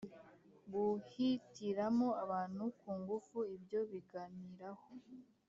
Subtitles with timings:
[0.71, 4.87] guhitiramo abantu ku ngufu ibyo baganiraho,